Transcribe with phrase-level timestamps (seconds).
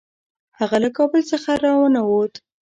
[0.59, 2.33] هغه له کابل څخه را ونه ووت.